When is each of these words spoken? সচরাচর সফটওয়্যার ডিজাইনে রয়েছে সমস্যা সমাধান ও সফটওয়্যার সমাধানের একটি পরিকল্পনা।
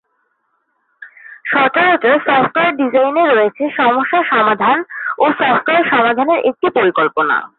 সচরাচর 1.45 2.19
সফটওয়্যার 2.19 2.75
ডিজাইনে 2.75 3.23
রয়েছে 3.27 3.63
সমস্যা 3.77 4.19
সমাধান 4.29 4.83
ও 5.17 5.25
সফটওয়্যার 5.31 5.89
সমাধানের 5.89 6.39
একটি 6.45 6.69
পরিকল্পনা। 6.69 7.41